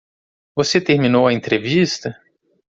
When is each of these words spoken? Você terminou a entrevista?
Você 0.55 0.81
terminou 0.81 1.27
a 1.27 1.31
entrevista? 1.33 2.19